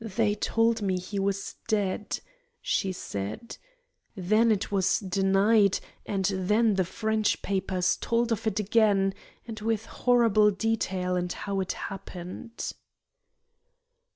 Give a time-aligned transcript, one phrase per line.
[0.00, 2.18] "They told me he was dead,"
[2.60, 3.56] she said.
[4.16, 9.14] "Then it was denied, and then the French papers told of it again,
[9.46, 12.72] and with horrible detail, and how it happened."